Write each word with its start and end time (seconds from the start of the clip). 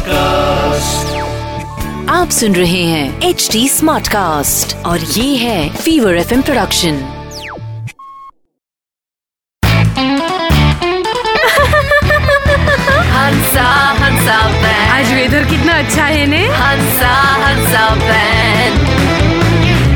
Cast 0.00 1.16
आप 2.10 2.30
सुन 2.30 2.54
रहे 2.54 2.82
हैं 2.82 3.22
एच 3.22 3.48
डी 3.52 3.68
स्मार्ट 3.68 4.08
कास्ट 4.08 4.76
और 4.76 5.00
ये 5.00 5.36
है 5.36 5.76
फीवर 5.76 6.16
एफएम 6.16 6.42
प्रोडक्शन 6.42 6.94
आज 14.92 15.12
वेदर 15.12 15.44
कितना 15.44 15.78
अच्छा 15.78 16.04
है 16.04 16.26
ने? 16.26 16.46
हंसा 16.46 17.14
हंसा 17.44 17.94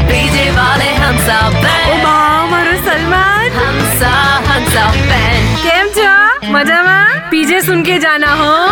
डीजे 0.09 0.50
वाले 0.50 0.95
हंसा 0.95 1.46
ओ 1.46 1.50
सलमान। 2.84 3.50
हंसा 3.50 4.14
हंसा 4.48 4.93
केम 5.66 5.86
मज़ा 6.52 6.82
में 6.82 6.91
पीजे 7.33 7.62
सुन 7.62 7.83
के 7.83 7.99
जाना, 7.99 8.27
हाँ? 8.27 8.69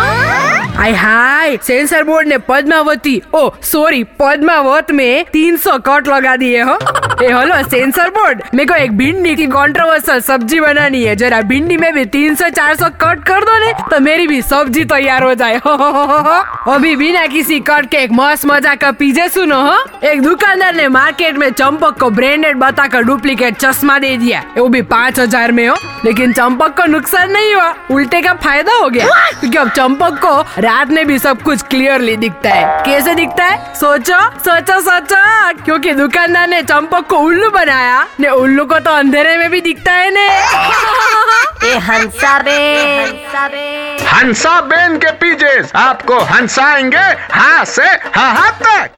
हो? 0.67 0.81
आई 0.81 0.93
हाय, 0.93 1.57
सेंसर 1.57 2.03
बोर्ड 2.03 2.27
ने 2.27 2.37
पद्मावती, 2.37 3.21
ओ 3.33 3.49
सॉरी 3.63 4.03
पद्मावत 4.03 4.91
में 4.91 5.25
300 5.25 5.79
कट 5.85 6.07
लगा 6.07 6.35
दिए, 6.35 6.61
हो? 6.61 6.77
ए 7.21 7.27
हेलो 7.27 7.55
सेंसर 7.69 8.09
बोर्ड 8.09 8.41
मेरे 8.55 8.65
को 8.67 8.75
एक 8.75 8.91
भिंडी 8.97 9.35
की 9.35 9.45
कंट्रोवर्सल 9.47 10.19
सब्ज़ी 10.21 10.59
बनानी 10.59 11.03
है। 11.03 11.15
जरा 11.15 11.41
भिंडी 11.41 11.75
में 11.77 11.93
भी 11.93 12.05
तीन 12.05 12.35
सौ 12.35 12.47
चार 12.49 12.75
सौ 12.75 12.85
कट 13.01 13.23
कर 13.23 13.43
दो 13.45 13.57
ने 13.65 13.71
तो 13.91 13.99
मेरी 13.99 14.25
भी 14.27 14.41
सब्ज़ी 14.41 14.83
तैयार 14.85 15.23
हो 15.23 15.33
जाए। 15.33 15.57
हो, 15.57 15.71
हो, 15.73 15.89
हो, 15.91 16.17
हो। 16.17 16.73
अभी 16.73 16.95
बिना 16.95 17.25
किसी 17.27 17.59
कट 17.59 17.89
के 17.89 17.97
एक 17.97 18.11
मस्त 18.11 18.45
मज़ा 18.45 18.73
का 18.75 18.91
पीजे 18.91 19.27
सुनो 19.29 19.59
हो। 19.61 19.77
एक 20.03 20.21
दुकानदार 20.21 20.75
ने 20.75 20.87
मार्केट 20.87 21.37
में 21.37 21.49
चंपक 21.51 21.99
को 21.99 22.09
ब्रांडेड 22.09 22.57
बताकर 22.59 23.03
डुप्लीकेट 23.03 23.57
चश्मा 23.57 23.99
दे 23.99 24.15
दिया। 24.17 24.43
वो 24.57 24.67
भी 24.67 24.81
पाँच 24.87 25.19
हज़ार 25.19 25.51
में 25.51 25.67
हो। 25.67 25.75
लेकिन 26.05 26.33
चंपक 26.33 26.75
को 26.77 26.85
नुकसान 26.87 27.31
नहीं 27.31 27.53
हुआ। 27.53 27.73
उल्टे 27.91 28.21
का 28.21 28.33
फ़ायदा 28.35 28.73
हो 28.73 28.89
गया। 28.89 29.07
क्योंकि 29.39 29.57
अब 29.57 29.69
चंपक 29.69 30.19
को 30.21 30.61
रात 30.61 30.89
में 30.89 31.05
भी 31.07 31.19
सब 31.19 31.41
कुछ 31.41 31.61
क्लियरली 31.63 32.15
दिखता 32.17 32.49
है। 32.49 32.83
कैसे 32.85 33.15
दिखता 33.15 33.45
है? 33.45 33.73
सोचो 33.75 34.19
सोचो 34.39 34.79
सोचो। 34.81 35.23
क्योंकि 35.63 35.91
दुकानदार 35.93 36.47
ने 36.47 36.61
चंपक 36.63 37.09
को 37.11 37.17
उल्लू 37.17 37.49
बनाया? 37.49 38.07
ने 38.19 38.29
उल्लू 38.29 38.65
को 38.65 38.79
तो 38.79 38.91
अंधेरे 38.91 39.37
में 39.37 39.49
भी 39.51 39.61
दिखता 39.61 39.91
है 39.91 40.11
ने। 40.11 40.27
ए 41.69 41.77
हंसा 41.77 42.37
बैंड 42.39 44.07
हंसा 44.07 44.59
बेन 44.61 44.97
के 44.97 45.11
पीजेस 45.11 45.71
आपको 45.75 46.19
हंसाएँगे 46.19 47.05
हाँ 47.31 47.65
से 47.65 47.87
हाँ 48.15 48.33
हाँ 48.35 48.51
तक। 48.61 48.89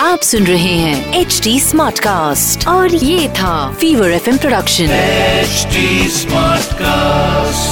आप 0.00 0.20
सुन 0.20 0.46
रहे 0.46 0.74
हैं 0.76 1.20
एच 1.20 1.40
डी 1.44 1.60
स्मार्ट 1.60 1.98
कास्ट 1.98 2.68
और 2.68 2.94
ये 2.94 3.28
था 3.28 3.54
fever 3.80 4.10
FM 4.10 4.38
production 4.38 4.90
HD 4.90 6.08
smart 6.08 6.60
Smartcast. 6.62 7.69